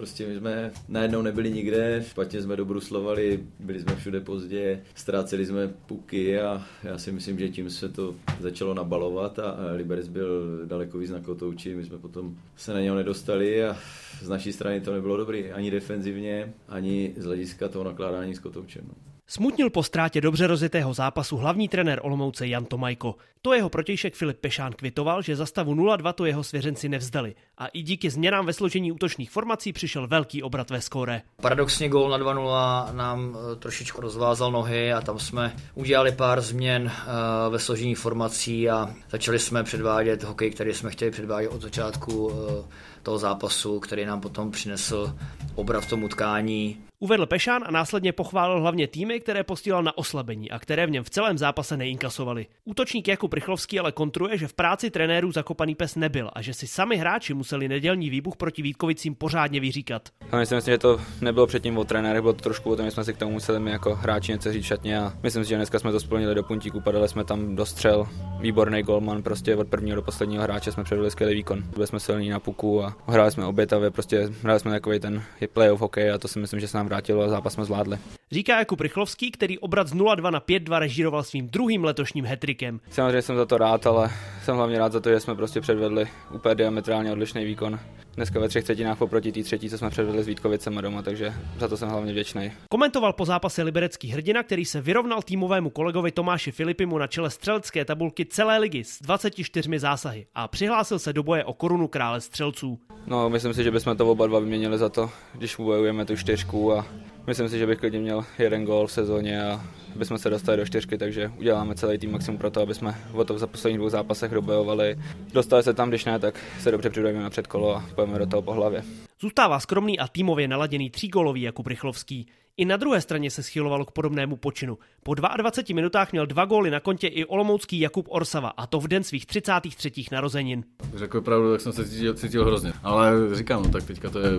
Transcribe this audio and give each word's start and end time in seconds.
Prostě 0.00 0.26
my 0.26 0.36
jsme 0.36 0.72
najednou 0.88 1.22
nebyli 1.22 1.52
nikde, 1.52 2.04
špatně 2.08 2.42
jsme 2.42 2.56
dobruslovali, 2.56 3.40
byli 3.58 3.80
jsme 3.80 3.96
všude 3.96 4.20
pozdě, 4.20 4.82
ztráceli 4.94 5.46
jsme 5.46 5.68
puky 5.68 6.40
a 6.40 6.66
já 6.82 6.98
si 6.98 7.12
myslím, 7.12 7.38
že 7.38 7.48
tím 7.48 7.70
se 7.70 7.88
to 7.88 8.14
začalo 8.40 8.74
nabalovat 8.74 9.38
a 9.38 9.56
Liberec 9.76 10.08
byl 10.08 10.60
daleko 10.66 10.98
víc 10.98 11.10
na 11.10 11.20
kotouči, 11.20 11.74
my 11.74 11.84
jsme 11.84 11.98
potom 11.98 12.36
se 12.56 12.74
na 12.74 12.80
něho 12.80 12.96
nedostali 12.96 13.64
a 13.64 13.76
z 14.22 14.28
naší 14.28 14.52
strany 14.52 14.80
to 14.80 14.94
nebylo 14.94 15.16
dobrý 15.16 15.50
ani 15.50 15.70
defenzivně, 15.70 16.52
ani 16.68 17.14
z 17.16 17.24
hlediska 17.24 17.68
toho 17.68 17.84
nakládání 17.84 18.34
s 18.34 18.38
kotoučem. 18.38 18.84
No. 18.88 19.09
Smutnil 19.32 19.70
po 19.70 19.82
ztrátě 19.82 20.20
dobře 20.20 20.46
rozjetého 20.46 20.94
zápasu 20.94 21.36
hlavní 21.36 21.68
trenér 21.68 22.00
Olomouce 22.02 22.46
Jan 22.46 22.64
Tomajko. 22.64 23.14
To 23.42 23.52
jeho 23.52 23.68
protějšek 23.68 24.14
Filip 24.14 24.38
Pešán 24.40 24.72
kvitoval, 24.72 25.22
že 25.22 25.36
za 25.36 25.46
stavu 25.46 25.74
0-2 25.74 26.12
to 26.12 26.24
jeho 26.24 26.44
svěřenci 26.44 26.88
nevzdali 26.88 27.34
a 27.58 27.66
i 27.66 27.82
díky 27.82 28.10
změnám 28.10 28.46
ve 28.46 28.52
složení 28.52 28.92
útočných 28.92 29.30
formací 29.30 29.72
přišel 29.72 30.06
velký 30.06 30.42
obrat 30.42 30.70
ve 30.70 30.80
skóre. 30.80 31.22
Paradoxně 31.42 31.88
gól 31.88 32.10
na 32.10 32.18
2-0 32.18 32.94
nám 32.94 33.36
eh, 33.36 33.56
trošičku 33.56 34.00
rozvázal 34.00 34.52
nohy 34.52 34.92
a 34.92 35.00
tam 35.00 35.18
jsme 35.18 35.56
udělali 35.74 36.12
pár 36.12 36.40
změn 36.40 36.92
eh, 36.92 37.50
ve 37.50 37.58
složení 37.58 37.94
formací 37.94 38.70
a 38.70 38.94
začali 39.10 39.38
jsme 39.38 39.64
předvádět 39.64 40.22
hokej, 40.24 40.50
který 40.50 40.74
jsme 40.74 40.90
chtěli 40.90 41.10
předvádět 41.10 41.48
od 41.48 41.62
začátku 41.62 42.32
eh, 42.32 42.64
toho 43.02 43.18
zápasu, 43.18 43.80
který 43.80 44.04
nám 44.04 44.20
potom 44.20 44.50
přinesl 44.50 45.14
obrat 45.54 45.84
v 45.84 45.88
tom 45.88 46.04
utkání. 46.04 46.89
Uvedl 47.02 47.26
Pešán 47.26 47.62
a 47.66 47.70
následně 47.70 48.12
pochválil 48.12 48.60
hlavně 48.60 48.88
týmy, 48.88 49.20
které 49.20 49.44
postílal 49.44 49.82
na 49.82 49.98
oslabení 49.98 50.50
a 50.50 50.58
které 50.58 50.86
v 50.86 50.90
něm 50.90 51.04
v 51.04 51.10
celém 51.10 51.38
zápase 51.38 51.76
neinkasovali. 51.76 52.46
Útočník 52.64 53.08
Jakub 53.08 53.32
Rychlovský 53.32 53.78
ale 53.78 53.92
kontruje, 53.92 54.38
že 54.38 54.48
v 54.48 54.52
práci 54.52 54.90
trenérů 54.90 55.32
zakopaný 55.32 55.74
pes 55.74 55.96
nebyl 55.96 56.30
a 56.32 56.42
že 56.42 56.54
si 56.54 56.66
sami 56.66 56.96
hráči 56.96 57.34
museli 57.34 57.68
nedělní 57.68 58.10
výbuch 58.10 58.36
proti 58.36 58.62
Vítkovicím 58.62 59.14
pořádně 59.14 59.60
vyříkat. 59.60 60.08
A 60.30 60.36
myslím 60.36 60.60
si, 60.60 60.70
že 60.70 60.78
to 60.78 61.00
nebylo 61.20 61.46
předtím 61.46 61.78
o 61.78 61.84
trenérech, 61.84 62.22
bylo 62.22 62.32
to 62.32 62.42
trošku 62.42 62.70
o 62.70 62.76
tom, 62.76 62.84
že 62.84 62.90
jsme 62.90 63.04
si 63.04 63.14
k 63.14 63.18
tomu 63.18 63.32
museli 63.32 63.70
jako 63.70 63.94
hráči 63.94 64.32
něco 64.32 64.52
říct 64.52 64.64
šatně 64.64 64.98
a 64.98 65.12
myslím 65.22 65.44
si, 65.44 65.50
že 65.50 65.56
dneska 65.56 65.78
jsme 65.78 65.92
to 65.92 66.00
splnili 66.00 66.34
do 66.34 66.42
puntíku, 66.42 66.80
padali 66.80 67.08
jsme 67.08 67.24
tam 67.24 67.56
do 67.56 67.66
střel, 67.66 68.08
výborný 68.40 68.82
golman, 68.82 69.22
prostě 69.22 69.56
od 69.56 69.68
prvního 69.68 69.96
do 69.96 70.02
posledního 70.02 70.42
hráče 70.42 70.72
jsme 70.72 70.84
předvedli 70.84 71.10
skvělý 71.10 71.34
výkon. 71.34 71.62
Byli 71.62 71.86
jsme 71.86 72.00
silní 72.00 72.28
na 72.28 72.40
puku 72.40 72.84
a 72.84 72.96
hráli 73.06 73.30
jsme 73.30 73.46
obětavě, 73.46 73.90
prostě 73.90 74.28
hráli 74.42 74.60
jsme 74.60 74.70
takový 74.70 75.00
ten 75.00 75.22
playoff 75.52 75.80
hokej 75.80 76.10
a 76.10 76.18
to 76.18 76.28
si 76.28 76.38
myslím, 76.38 76.60
že 76.60 76.68
se 76.68 76.76
nám 76.76 76.89
vrátilo 76.90 77.22
a 77.22 77.28
zápas 77.28 77.52
jsme 77.52 77.64
zvládli. 77.64 77.98
Říká 78.32 78.58
Jakub 78.58 78.80
Rychlovský, 78.80 79.30
který 79.30 79.58
obrat 79.58 79.88
z 79.88 79.94
0-2 79.94 80.30
na 80.30 80.40
5-2 80.40 80.78
režíroval 80.78 81.22
svým 81.22 81.48
druhým 81.48 81.84
letošním 81.84 82.24
hetrikem. 82.24 82.80
Samozřejmě 82.90 83.22
jsem 83.22 83.36
za 83.36 83.46
to 83.46 83.58
rád, 83.58 83.86
ale 83.86 84.10
jsem 84.42 84.56
hlavně 84.56 84.78
rád 84.78 84.92
za 84.92 85.00
to, 85.00 85.10
že 85.10 85.20
jsme 85.20 85.34
prostě 85.34 85.60
předvedli 85.60 86.08
úplně 86.34 86.54
diametrálně 86.54 87.12
odlišný 87.12 87.44
výkon. 87.44 87.78
Dneska 88.20 88.40
ve 88.40 88.48
třech 88.48 88.64
třetinách 88.64 89.00
oproti 89.00 89.32
té 89.32 89.42
třetí, 89.42 89.70
co 89.70 89.78
jsme 89.78 89.90
předvedli 89.90 90.22
s 90.22 90.26
Vítkovicem 90.26 90.74
doma, 90.74 91.02
takže 91.02 91.34
za 91.58 91.68
to 91.68 91.76
jsem 91.76 91.88
hlavně 91.88 92.12
vděčný. 92.12 92.52
Komentoval 92.70 93.12
po 93.12 93.24
zápase 93.24 93.62
liberecký 93.62 94.08
hrdina, 94.08 94.42
který 94.42 94.64
se 94.64 94.80
vyrovnal 94.80 95.22
týmovému 95.22 95.70
kolegovi 95.70 96.12
Tomáši 96.12 96.52
Filipimu 96.52 96.98
na 96.98 97.06
čele 97.06 97.30
střelecké 97.30 97.84
tabulky 97.84 98.26
celé 98.26 98.58
ligy 98.58 98.84
s 98.84 99.02
24 99.02 99.78
zásahy 99.78 100.26
a 100.34 100.48
přihlásil 100.48 100.98
se 100.98 101.12
do 101.12 101.22
boje 101.22 101.44
o 101.44 101.52
korunu 101.52 101.88
krále 101.88 102.20
střelců. 102.20 102.78
No, 103.06 103.30
myslím 103.30 103.54
si, 103.54 103.64
že 103.64 103.70
bychom 103.70 103.96
to 103.96 104.10
oba 104.10 104.26
dva 104.26 104.38
vyměnili 104.38 104.78
za 104.78 104.88
to, 104.88 105.10
když 105.34 105.56
bojujeme 105.56 106.04
tu 106.04 106.16
čtyřku 106.16 106.72
a 106.72 106.86
myslím 107.26 107.48
si, 107.48 107.58
že 107.58 107.66
bych 107.66 107.78
klidně 107.78 107.98
měl 107.98 108.24
jeden 108.38 108.64
gól 108.64 108.86
v 108.86 108.92
sezóně 108.92 109.44
a 109.44 109.64
bychom 109.96 110.18
se 110.18 110.30
dostali 110.30 110.58
do 110.58 110.66
čtyřky, 110.66 110.98
takže 110.98 111.32
uděláme 111.38 111.74
celý 111.74 111.98
tým 111.98 112.12
maximum 112.12 112.38
pro 112.38 112.50
to, 112.50 112.60
aby 112.60 112.74
jsme 112.74 112.94
o 113.12 113.24
to 113.24 113.38
za 113.38 113.46
posledních 113.46 113.78
dvou 113.78 113.88
zápasech 113.88 114.32
dobojovali. 114.32 114.98
Dostali 115.32 115.62
se 115.62 115.74
tam, 115.74 115.88
když 115.88 116.04
ne, 116.04 116.18
tak 116.18 116.40
se 116.60 116.70
dobře 116.70 116.90
připravíme 116.90 117.22
na 117.22 117.30
předkolo 117.30 117.76
a 117.76 117.84
pojeme 117.94 118.18
do 118.18 118.26
toho 118.26 118.42
po 118.42 118.52
hlavě. 118.52 118.82
Zůstává 119.20 119.60
skromný 119.60 119.98
a 119.98 120.08
týmově 120.08 120.48
naladěný 120.48 120.90
třígolový 120.90 121.42
Jakub 121.42 121.66
Rychlovský. 121.66 122.26
I 122.56 122.64
na 122.64 122.76
druhé 122.76 123.00
straně 123.00 123.30
se 123.30 123.42
schylovalo 123.42 123.84
k 123.84 123.90
podobnému 123.90 124.36
počinu. 124.36 124.78
Po 125.02 125.14
22 125.14 125.74
minutách 125.74 126.12
měl 126.12 126.26
dva 126.26 126.44
góly 126.44 126.70
na 126.70 126.80
kontě 126.80 127.06
i 127.06 127.24
olomoucký 127.24 127.80
Jakub 127.80 128.06
Orsava, 128.08 128.48
a 128.48 128.66
to 128.66 128.80
v 128.80 128.88
den 128.88 129.04
svých 129.04 129.26
33. 129.26 129.92
narozenin. 130.12 130.64
Řekl 130.94 131.20
pravdu, 131.20 131.52
tak 131.52 131.60
jsem 131.60 131.72
se 131.72 131.88
cítil, 131.88 132.14
cítil 132.14 132.44
hrozně. 132.44 132.72
Ale 132.82 133.12
říkám, 133.34 133.62
no, 133.62 133.68
tak 133.68 133.84
teďka 133.84 134.10
to 134.10 134.18
je 134.18 134.38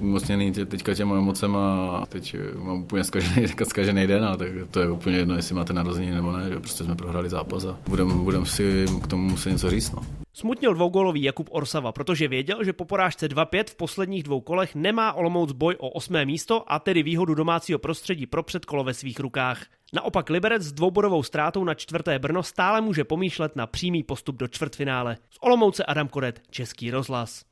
umocněný 0.00 0.52
teďka 0.52 0.94
těma 0.94 1.16
emocema 1.16 1.90
a 1.96 2.06
teď 2.06 2.36
mám 2.56 2.82
úplně 2.82 3.04
zkažený, 3.04 3.48
zkažený 3.68 4.06
den, 4.06 4.24
a 4.24 4.36
tak 4.36 4.48
to 4.70 4.80
je 4.80 4.90
úplně 4.90 5.16
jedno, 5.16 5.34
jestli 5.34 5.54
máte 5.54 5.72
narozeniny 5.72 6.14
nebo 6.14 6.32
ne, 6.32 6.50
že 6.50 6.60
prostě 6.60 6.84
jsme 6.84 6.96
prohráli 6.96 7.28
zápas 7.28 7.64
a 7.64 7.78
budeme 7.88 8.14
budem 8.14 8.46
si 8.46 8.86
k 9.02 9.06
tomu 9.06 9.28
muset 9.28 9.50
něco 9.50 9.70
říct. 9.70 9.92
No. 9.92 10.02
Smutnil 10.32 10.74
dvougólový 10.74 11.22
Jakub 11.22 11.48
Orsava, 11.50 11.92
protože 11.92 12.28
věděl, 12.28 12.64
že 12.64 12.72
po 12.72 12.84
porážce 12.84 13.28
2-5 13.28 13.64
v 13.70 13.74
posledních 13.74 14.22
dvou 14.22 14.40
kolech 14.40 14.74
nemá 14.74 15.12
Olomouc 15.12 15.52
boj 15.52 15.76
o 15.78 15.88
osmé 15.88 16.24
místo 16.24 16.72
a 16.72 16.78
tedy 16.78 17.02
výhodu 17.02 17.34
domácího 17.34 17.78
prostředí 17.78 18.26
pro 18.26 18.42
předkolo 18.42 18.84
ve 18.84 18.94
svých 18.94 19.20
rukách. 19.20 19.66
Naopak 19.92 20.30
Liberec 20.30 20.62
s 20.62 20.72
dvoubodovou 20.72 21.22
ztrátou 21.22 21.64
na 21.64 21.74
čtvrté 21.74 22.18
Brno 22.18 22.42
stále 22.42 22.80
může 22.80 23.04
pomýšlet 23.04 23.56
na 23.56 23.66
přímý 23.66 24.02
postup 24.02 24.36
do 24.36 24.48
čtvrtfinále. 24.48 25.16
Z 25.30 25.36
Olomouce 25.40 25.84
Adam 25.84 26.08
Koret, 26.08 26.42
Český 26.50 26.90
rozhlas. 26.90 27.49